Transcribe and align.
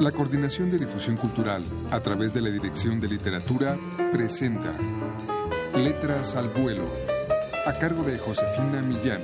La 0.00 0.12
Coordinación 0.12 0.68
de 0.68 0.78
Difusión 0.78 1.16
Cultural, 1.16 1.64
a 1.90 2.00
través 2.00 2.34
de 2.34 2.42
la 2.42 2.50
Dirección 2.50 3.00
de 3.00 3.08
Literatura, 3.08 3.78
presenta 4.12 4.74
Letras 5.74 6.36
al 6.36 6.50
Vuelo, 6.50 6.84
a 7.64 7.72
cargo 7.72 8.02
de 8.02 8.18
Josefina 8.18 8.82
Millán. 8.82 9.22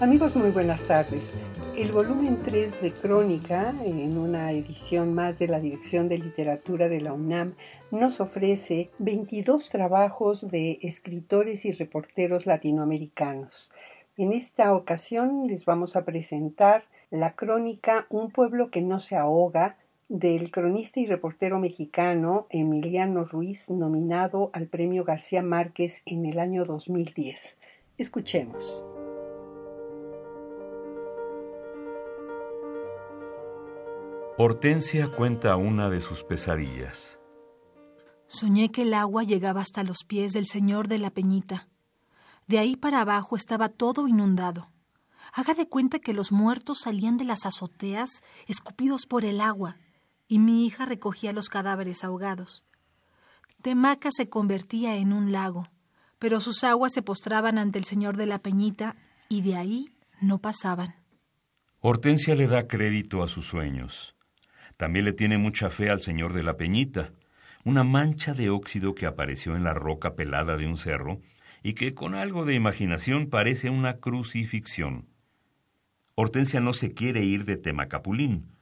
Amigos, 0.00 0.36
muy 0.36 0.50
buenas 0.52 0.80
tardes. 0.82 1.32
El 1.76 1.90
volumen 1.90 2.38
3 2.44 2.82
de 2.82 2.92
Crónica, 2.92 3.74
en 3.84 4.16
una 4.16 4.52
edición 4.52 5.12
más 5.12 5.40
de 5.40 5.48
la 5.48 5.58
Dirección 5.58 6.08
de 6.08 6.18
Literatura 6.18 6.88
de 6.88 7.00
la 7.00 7.12
UNAM, 7.12 7.56
nos 7.90 8.20
ofrece 8.20 8.90
22 9.00 9.70
trabajos 9.70 10.48
de 10.52 10.78
escritores 10.82 11.64
y 11.64 11.72
reporteros 11.72 12.46
latinoamericanos. 12.46 13.72
En 14.16 14.32
esta 14.32 14.72
ocasión 14.72 15.48
les 15.48 15.64
vamos 15.64 15.96
a 15.96 16.04
presentar 16.04 16.84
la 17.10 17.34
crónica 17.34 18.06
Un 18.08 18.30
pueblo 18.30 18.70
que 18.70 18.82
no 18.82 19.00
se 19.00 19.16
ahoga 19.16 19.76
del 20.08 20.50
cronista 20.50 20.98
y 21.00 21.06
reportero 21.06 21.58
mexicano 21.58 22.46
Emiliano 22.50 23.24
Ruiz, 23.24 23.70
nominado 23.70 24.50
al 24.52 24.66
Premio 24.66 25.04
García 25.04 25.42
Márquez 25.42 26.02
en 26.04 26.26
el 26.26 26.40
año 26.40 26.64
2010. 26.64 27.58
Escuchemos. 27.98 28.82
Hortensia 34.36 35.08
cuenta 35.08 35.54
una 35.56 35.90
de 35.90 36.00
sus 36.00 36.24
pesadillas. 36.24 37.20
Soñé 38.26 38.70
que 38.70 38.82
el 38.82 38.94
agua 38.94 39.22
llegaba 39.22 39.60
hasta 39.60 39.84
los 39.84 40.04
pies 40.06 40.32
del 40.32 40.46
señor 40.46 40.88
de 40.88 40.98
la 40.98 41.10
Peñita. 41.10 41.68
De 42.46 42.58
ahí 42.58 42.76
para 42.76 43.02
abajo 43.02 43.36
estaba 43.36 43.68
todo 43.68 44.08
inundado. 44.08 44.70
Haga 45.32 45.54
de 45.54 45.68
cuenta 45.68 45.98
que 45.98 46.12
los 46.12 46.32
muertos 46.32 46.80
salían 46.80 47.16
de 47.16 47.24
las 47.24 47.46
azoteas 47.46 48.22
escupidos 48.46 49.06
por 49.06 49.24
el 49.24 49.40
agua, 49.40 49.76
y 50.26 50.38
mi 50.38 50.66
hija 50.66 50.84
recogía 50.84 51.32
los 51.32 51.48
cadáveres 51.48 52.04
ahogados. 52.04 52.64
Temaca 53.62 54.10
se 54.10 54.28
convertía 54.28 54.96
en 54.96 55.12
un 55.12 55.32
lago, 55.32 55.64
pero 56.18 56.40
sus 56.40 56.64
aguas 56.64 56.92
se 56.92 57.02
postraban 57.02 57.58
ante 57.58 57.78
el 57.78 57.84
señor 57.84 58.16
de 58.16 58.26
la 58.26 58.38
Peñita 58.38 58.96
y 59.28 59.42
de 59.42 59.56
ahí 59.56 59.90
no 60.20 60.38
pasaban. 60.38 60.94
Hortensia 61.80 62.34
le 62.34 62.46
da 62.46 62.66
crédito 62.66 63.22
a 63.22 63.28
sus 63.28 63.46
sueños. 63.46 64.14
También 64.76 65.04
le 65.04 65.12
tiene 65.12 65.38
mucha 65.38 65.70
fe 65.70 65.90
al 65.90 66.02
señor 66.02 66.32
de 66.32 66.42
la 66.42 66.56
Peñita, 66.56 67.12
una 67.64 67.84
mancha 67.84 68.34
de 68.34 68.50
óxido 68.50 68.94
que 68.94 69.06
apareció 69.06 69.56
en 69.56 69.64
la 69.64 69.74
roca 69.74 70.14
pelada 70.14 70.56
de 70.56 70.66
un 70.66 70.76
cerro 70.76 71.20
y 71.62 71.74
que 71.74 71.92
con 71.92 72.14
algo 72.14 72.44
de 72.44 72.54
imaginación 72.54 73.28
parece 73.28 73.70
una 73.70 73.96
crucifixión. 73.96 75.06
Hortensia 76.14 76.60
no 76.60 76.72
se 76.72 76.92
quiere 76.92 77.22
ir 77.22 77.44
de 77.44 77.56
Temacapulín. 77.56 78.52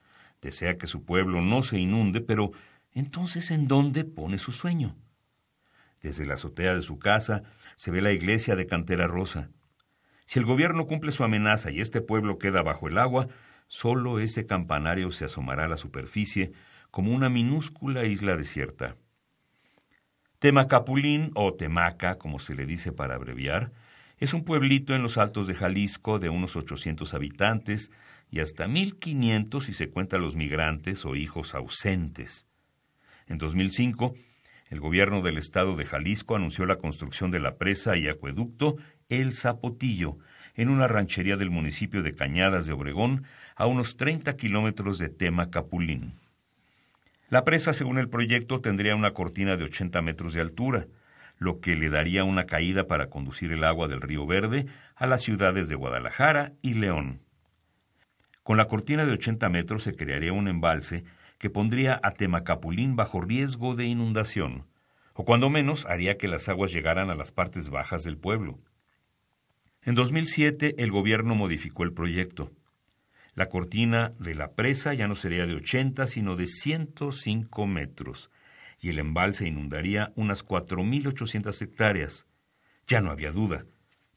Desea 0.41 0.77
que 0.77 0.87
su 0.87 1.05
pueblo 1.05 1.41
no 1.41 1.63
se 1.63 1.79
inunde, 1.79 2.21
pero 2.21 2.53
entonces 2.93 3.51
¿en 3.51 3.67
dónde 3.69 4.05
pone 4.05 4.39
su 4.39 4.53
sueño? 4.53 4.97
Desde 6.01 6.27
la 6.27 6.35
azotea 6.35 6.75
de 6.75 6.83
su 6.83 6.99
casa 6.99 7.43
se 7.77 7.91
ve 7.91 8.01
la 8.01 8.13
iglesia 8.13 8.55
de 8.55 8.67
Cantera 8.67 9.07
Rosa. 9.07 9.51
Si 10.25 10.39
el 10.39 10.45
gobierno 10.45 10.87
cumple 10.87 11.11
su 11.11 11.25
amenaza 11.25 11.71
y 11.71 11.81
este 11.81 12.01
pueblo 12.01 12.39
queda 12.39 12.63
bajo 12.63 12.87
el 12.87 12.99
agua, 12.99 13.29
solo 13.67 14.21
ese 14.21 14.47
campanario 14.47 15.11
se 15.11 15.25
asomará 15.25 15.65
a 15.65 15.69
la 15.69 15.77
superficie 15.77 16.53
como 16.91 17.13
una 17.13 17.29
minúscula 17.29 18.05
isla 18.05 18.37
desierta. 18.37 18.97
Temacapulín, 20.39 21.33
o 21.35 21.55
Temaca, 21.55 22.17
como 22.17 22.39
se 22.39 22.55
le 22.55 22.65
dice 22.65 22.93
para 22.93 23.17
abreviar, 23.17 23.73
es 24.19 24.35
un 24.35 24.45
pueblito 24.45 24.95
en 24.95 25.03
los 25.03 25.19
altos 25.19 25.49
de 25.49 25.55
Jalisco 25.55 26.21
de 26.21 26.29
unos 26.29 26.55
800 26.55 27.13
habitantes 27.13 27.91
y 28.31 28.39
hasta 28.39 28.69
1500 28.69 29.65
si 29.65 29.73
se 29.73 29.91
cuentan 29.91 30.21
los 30.21 30.37
migrantes 30.37 31.05
o 31.05 31.17
hijos 31.17 31.57
ausentes. 31.57 32.47
En 33.27 33.39
2005, 33.39 34.15
el 34.71 34.79
gobierno 34.79 35.23
del 35.23 35.39
estado 35.39 35.75
de 35.75 35.85
Jalisco 35.85 36.37
anunció 36.37 36.67
la 36.67 36.77
construcción 36.77 37.33
de 37.33 37.41
la 37.41 37.57
presa 37.57 37.97
y 37.97 38.07
acueducto 38.07 38.77
El 39.09 39.35
Zapotillo, 39.35 40.19
en 40.55 40.69
una 40.69 40.87
ranchería 40.87 41.37
del 41.37 41.51
municipio 41.51 42.03
de 42.03 42.13
Cañadas 42.13 42.67
de 42.67 42.75
Obregón, 42.75 43.25
a 43.57 43.67
unos 43.67 43.97
30 43.97 44.37
kilómetros 44.37 44.99
de 44.99 45.09
Tema 45.09 45.51
Capulín. 45.51 46.15
La 47.29 47.45
presa, 47.45 47.73
según 47.73 47.99
el 47.99 48.09
proyecto, 48.09 48.61
tendría 48.61 48.95
una 48.97 49.11
cortina 49.11 49.57
de 49.57 49.65
80 49.65 50.01
metros 50.01 50.33
de 50.33 50.41
altura, 50.41 50.87
lo 51.39 51.61
que 51.61 51.77
le 51.77 51.91
daría 51.91 52.25
una 52.25 52.47
caída 52.47 52.87
para 52.87 53.11
conducir 53.11 53.53
el 53.53 53.65
agua 53.65 53.87
del 53.87 54.01
río 54.01 54.27
Verde 54.27 54.67
a 54.97 55.07
las 55.07 55.23
ciudades 55.23 55.69
de 55.69 55.75
Guadalajara 55.75 56.53
y 56.63 56.75
León. 56.75 57.21
Con 58.43 58.57
la 58.57 58.67
cortina 58.67 59.05
de 59.05 59.13
80 59.13 59.49
metros 59.51 59.83
se 59.83 59.95
crearía 59.95 60.33
un 60.33 60.49
embalse 60.49 61.05
que 61.37 61.51
pondría 61.51 62.01
a 62.03 62.13
Temacapulín 62.13 62.97
bajo 62.97 63.21
riesgo 63.21 63.77
de 63.77 63.85
inundación, 63.85 64.65
o 65.13 65.25
cuando 65.25 65.51
menos 65.51 65.85
haría 65.85 66.17
que 66.17 66.29
las 66.29 66.49
aguas 66.49 66.73
llegaran 66.73 67.11
a 67.11 67.15
las 67.15 67.31
partes 67.31 67.69
bajas 67.69 68.05
del 68.05 68.17
pueblo. 68.17 68.59
En 69.83 69.95
2007 69.95 70.77
el 70.79 70.91
gobierno 70.91 71.35
modificó 71.35 71.85
el 71.85 71.93
proyecto. 71.93 72.51
La 73.39 73.49
cortina 73.49 74.15
de 74.19 74.35
la 74.35 74.57
presa 74.57 74.95
ya 74.95 75.07
no 75.07 75.15
sería 75.15 75.47
de 75.47 75.55
80, 75.55 76.09
sino 76.09 76.35
de 76.35 76.49
105 76.49 77.69
metros, 77.69 78.33
y 78.81 78.89
el 78.89 78.99
embalse 78.99 79.47
inundaría 79.47 80.13
unas 80.17 80.45
4.800 80.45 81.63
hectáreas. 81.63 82.27
Ya 82.89 83.01
no 83.01 83.13
había 83.13 83.31
duda. 83.31 83.65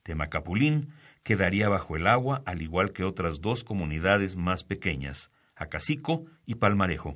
Temacapulín 0.01 0.87
quedaría 1.21 1.69
bajo 1.69 1.95
el 1.95 2.07
agua, 2.07 2.41
al 2.47 2.63
igual 2.63 2.93
que 2.93 3.03
otras 3.03 3.41
dos 3.41 3.63
comunidades 3.63 4.37
más 4.37 4.63
pequeñas, 4.63 5.29
Acacico 5.55 6.25
y 6.47 6.55
Palmarejo. 6.55 7.15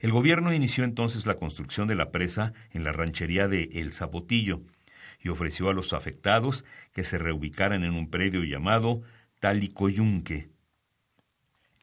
El 0.00 0.12
gobierno 0.12 0.52
inició 0.52 0.84
entonces 0.84 1.24
la 1.24 1.36
construcción 1.36 1.88
de 1.88 1.94
la 1.94 2.10
presa 2.10 2.52
en 2.72 2.84
la 2.84 2.92
ranchería 2.92 3.48
de 3.48 3.70
El 3.72 3.90
Zapotillo 3.92 4.60
y 5.18 5.30
ofreció 5.30 5.70
a 5.70 5.72
los 5.72 5.94
afectados 5.94 6.66
que 6.92 7.04
se 7.04 7.16
reubicaran 7.16 7.84
en 7.84 7.94
un 7.94 8.10
predio 8.10 8.44
llamado 8.44 9.00
Talicoyunque. 9.40 10.52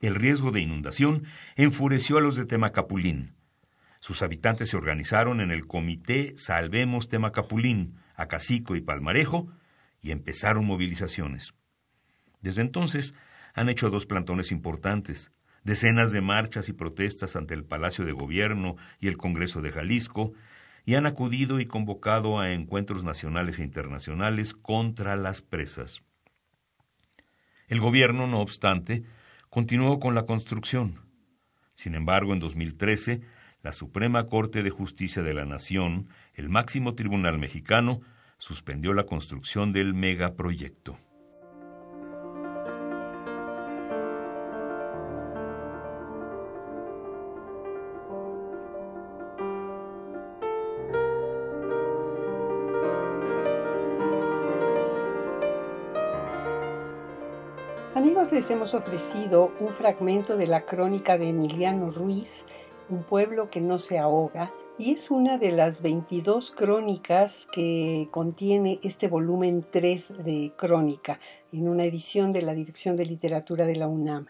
El 0.02 0.16
riesgo 0.16 0.52
de 0.52 0.62
inundación 0.62 1.26
enfureció 1.56 2.18
a 2.18 2.22
los 2.22 2.36
de 2.36 2.46
Temacapulín. 2.46 3.36
Sus 4.00 4.24
habitantes 4.24 4.70
se 4.70 4.78
organizaron 4.78 5.42
en 5.42 5.52
el 5.52 5.68
Comité 5.68 6.34
Salvemos 6.36 7.08
Temacapulín, 7.08 8.00
Acacico 8.16 8.76
y 8.76 8.82
Palmarejo 8.82 9.48
y 10.02 10.10
empezaron 10.10 10.66
movilizaciones. 10.66 11.54
Desde 12.42 12.64
entonces 12.64 13.14
han 13.54 13.70
hecho 13.70 13.92
dos 13.92 14.08
plantones 14.08 14.52
importantes, 14.52 15.32
decenas 15.64 16.12
de 16.12 16.22
marchas 16.22 16.68
y 16.68 16.74
protestas 16.74 17.36
ante 17.36 17.54
el 17.54 17.64
Palacio 17.64 18.04
de 18.04 18.14
Gobierno 18.14 18.78
y 19.00 19.08
el 19.08 19.18
Congreso 19.18 19.62
de 19.62 19.72
Jalisco, 19.72 20.34
y 20.84 20.96
han 20.96 21.06
acudido 21.06 21.60
y 21.60 21.68
convocado 21.68 22.40
a 22.40 22.54
encuentros 22.54 23.04
nacionales 23.04 23.60
e 23.60 23.64
internacionales 23.64 24.56
contra 24.56 25.16
las 25.16 25.44
presas. 25.44 26.02
El 27.68 27.80
gobierno, 27.80 28.26
no 28.26 28.40
obstante, 28.40 29.04
continuó 29.52 30.00
con 30.00 30.16
la 30.16 30.26
construcción. 30.26 31.02
Sin 31.74 31.94
embargo, 31.94 32.32
en 32.32 32.40
2013, 32.40 33.20
la 33.62 33.74
Suprema 33.74 34.24
Corte 34.24 34.64
de 34.64 34.70
Justicia 34.70 35.24
de 35.24 35.34
la 35.34 35.44
Nación, 35.44 36.08
el 36.34 36.48
máximo 36.48 36.96
tribunal 36.96 37.38
mexicano, 37.38 38.00
suspendió 38.38 38.94
la 38.94 39.06
construcción 39.06 39.74
del 39.74 39.94
megaproyecto. 39.94 40.98
Amigos, 58.02 58.32
les 58.32 58.50
hemos 58.50 58.74
ofrecido 58.74 59.52
un 59.60 59.76
fragmento 59.76 60.36
de 60.36 60.48
la 60.48 60.66
crónica 60.66 61.20
de 61.20 61.30
Emiliano 61.30 61.92
Ruiz, 61.92 62.46
Un 62.90 63.04
pueblo 63.04 63.52
que 63.52 63.62
no 63.62 63.78
se 63.78 64.00
ahoga, 64.00 64.52
y 64.80 64.92
es 64.92 65.12
una 65.12 65.38
de 65.38 65.52
las 65.52 65.84
22 65.84 66.52
crónicas 66.52 67.48
que 67.54 68.08
contiene 68.10 68.80
este 68.82 69.08
volumen 69.08 69.64
3 69.72 70.24
de 70.26 70.52
crónica, 70.58 71.20
en 71.54 71.70
una 71.70 71.86
edición 71.86 72.34
de 72.34 72.42
la 72.42 72.56
Dirección 72.56 72.96
de 72.96 73.06
Literatura 73.06 73.68
de 73.68 73.76
la 73.76 73.88
UNAM. 73.88 74.26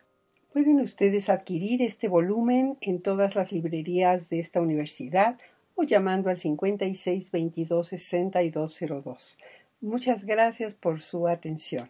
Pueden 0.51 0.81
ustedes 0.81 1.29
adquirir 1.29 1.81
este 1.81 2.09
volumen 2.09 2.77
en 2.81 3.01
todas 3.01 3.35
las 3.37 3.53
librerías 3.53 4.29
de 4.29 4.41
esta 4.41 4.59
universidad 4.59 5.37
o 5.75 5.83
llamando 5.83 6.29
al 6.29 6.37
56 6.37 7.31
22 7.31 7.87
6202. 7.87 9.37
Muchas 9.79 10.25
gracias 10.25 10.73
por 10.73 10.99
su 10.99 11.29
atención. 11.29 11.89